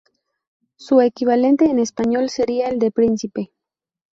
Su 0.77 0.99
equivalente 1.01 1.65
en 1.65 1.77
español 1.77 2.29
sería 2.31 2.69
el 2.69 2.79
de 2.79 2.89
príncipe. 2.89 3.51